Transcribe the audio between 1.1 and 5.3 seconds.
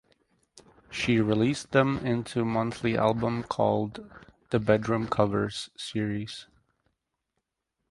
released them into monthly albums called the ""Bedroom